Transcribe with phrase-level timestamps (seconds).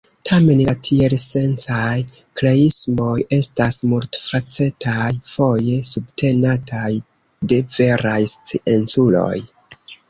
[0.27, 1.91] Tamen la tielsencaj
[2.41, 6.91] kreismoj estas multfacetaj, foje subtenataj
[7.53, 9.41] de veraj scienculoj.